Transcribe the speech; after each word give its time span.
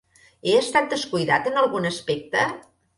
He 0.51 0.55
estat 0.61 0.89
descuidat 0.95 1.53
en 1.53 1.63
algun 1.67 1.89
aspecte? 1.95 2.53